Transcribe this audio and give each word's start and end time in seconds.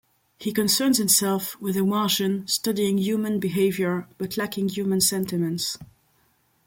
He 0.39 0.51
concerns 0.51 0.97
himself 0.97 1.55
with 1.61 1.77
a 1.77 1.83
Martian, 1.83 2.47
studying 2.47 2.97
human 2.97 3.39
behavior, 3.39 4.07
but 4.17 4.35
lacking 4.35 4.69
human 4.69 4.99
sentiments. 4.99 5.77